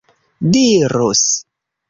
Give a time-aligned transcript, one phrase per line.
[0.53, 1.21] dirus